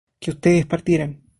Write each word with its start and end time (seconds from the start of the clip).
que 0.19 0.31
ustedes 0.31 0.65
partieran 0.65 1.21